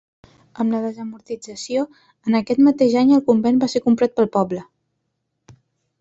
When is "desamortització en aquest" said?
0.83-2.63